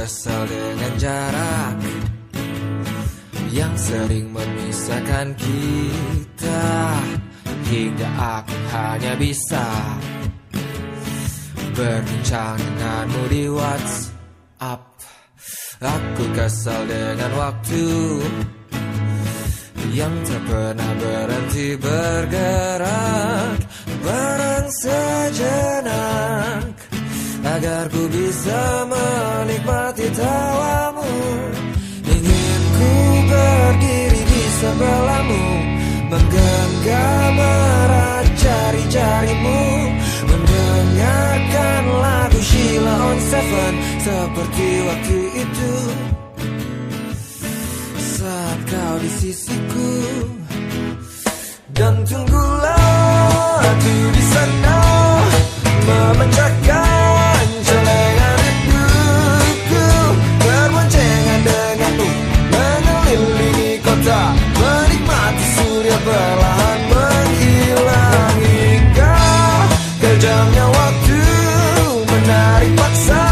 kesal 0.00 0.48
dengan 0.48 0.92
jarak 0.96 1.76
Yang 3.52 3.74
sering 3.92 4.32
memisahkan 4.32 5.36
kita. 5.36 6.64
Hingga 7.68 8.08
aku 8.16 8.56
hanya 8.72 9.12
bisa 9.20 9.66
Berbincang 11.76 12.56
denganmu 12.58 13.22
di 13.28 13.44
WhatsApp. 13.52 14.82
Aku 15.80 16.24
kesal 16.32 16.80
dengan 16.88 17.32
waktu 17.36 17.84
Yang 19.92 20.14
tak 20.32 20.42
pernah 20.48 20.92
berhenti 20.96 21.76
bergerak 21.76 23.58
Agar 27.60 27.92
ku 27.92 28.08
bisa 28.08 28.88
menikmati 28.88 30.08
tawamu. 30.16 31.12
Ingin 32.08 32.62
ku 32.72 32.92
berdiri 33.28 34.22
di 34.24 34.42
sebelahmu 34.64 35.44
Menggenggam 36.08 37.36
erat 37.36 38.26
jari-jarimu 38.32 39.60
Mendengarkan 40.24 41.84
lagu 42.00 42.40
Sheila 42.40 42.96
on 42.96 43.18
Seven. 43.28 43.74
Seperti 44.08 44.68
waktu 44.88 45.18
itu. 45.44 45.72
Saat 48.00 48.58
kau 48.72 48.96
di 49.04 49.10
sisiku 49.20 49.92
surya 65.56 65.96
perlahan 66.04 66.80
menghilang 66.90 68.36
Hingga 68.40 69.16
kejamnya 70.00 70.66
waktu 70.70 71.20
Menarik 72.08 72.72
paksa. 72.76 73.26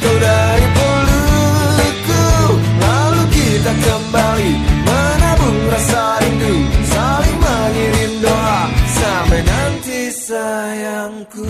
Kau 0.00 0.16
dari 0.20 0.66
pelukku 0.76 2.26
Lalu 2.80 3.22
kita 3.32 3.72
kembali 3.72 4.52
Menabung 4.86 5.60
rasa 5.70 6.20
rindu. 6.22 6.54
Saling 6.88 7.38
mengirim 7.40 8.12
doa 8.20 8.60
Sampai 8.86 9.40
nanti 9.42 9.98
sayangku 10.12 11.48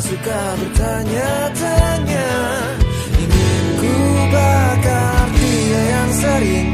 suka 0.00 0.40
bertanya-tanya. 0.56 2.30
Ingin 3.20 3.64
ku 3.76 3.94
bakar 4.32 5.28
dia 5.36 5.80
yang 5.92 6.10
sering 6.16 6.68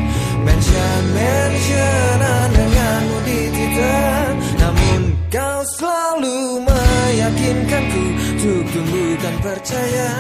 Mention-mentionan 0.46 2.48
denganmu 2.54 3.18
di 3.26 3.40
Twitter. 3.50 4.14
Namun 4.62 5.00
kau 5.26 5.58
selalu 5.74 6.62
meyakinkanku 6.62 8.04
Untuk 8.38 8.62
tumbuhkan 8.70 9.34
percaya. 9.42 10.10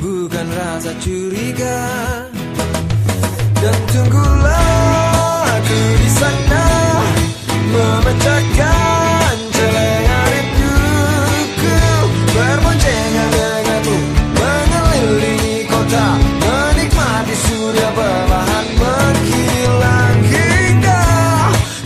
Bukan 0.00 0.46
rasa 0.56 0.96
curiga. 1.04 1.80
Dan 3.60 3.76
tunggulah 3.92 5.44
aku 5.44 5.80
di 6.00 6.10
sana 6.16 6.64
Memecahkan 7.68 8.69
sudah 17.70 17.90
perlahan 17.94 18.66
menghilang 18.82 20.18
hingga 20.26 21.02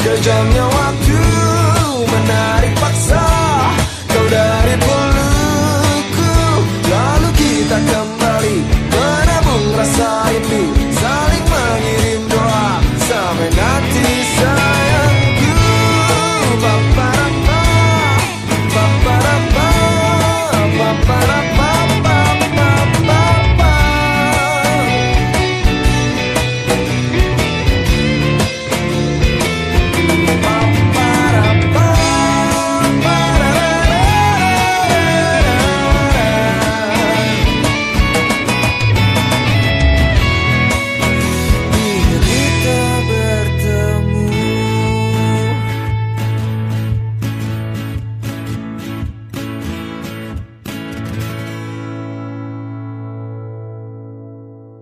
kejamnya 0.00 0.64
waktu 0.64 1.20
menarik 2.08 2.72
paksa. 2.80 3.26
Kau 4.08 4.24
dari 4.32 4.80
pelukku 4.80 6.32
lalu 6.88 7.28
kita 7.36 7.78
kembali 7.84 8.56
menabung 8.96 9.66
rasa. 9.76 10.13